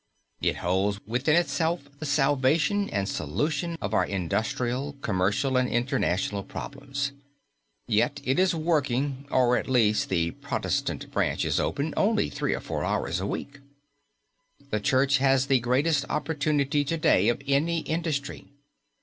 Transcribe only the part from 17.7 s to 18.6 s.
industry.